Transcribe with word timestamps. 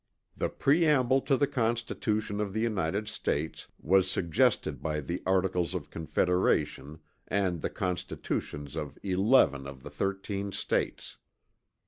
The 0.35 0.49
preamble 0.49 1.21
to 1.21 1.37
the 1.37 1.45
Constitution 1.45 2.41
of 2.41 2.53
the 2.53 2.59
United 2.61 3.07
States 3.07 3.67
was 3.79 4.09
suggested 4.09 4.81
by 4.81 4.99
the 4.99 5.21
Articles 5.27 5.75
of 5.75 5.91
Confederation 5.91 7.01
and 7.27 7.61
the 7.61 7.69
constitutions 7.69 8.75
of 8.75 8.97
eleven 9.03 9.67
of 9.67 9.83
the 9.83 9.91
thirteen 9.91 10.51
States. 10.53 11.17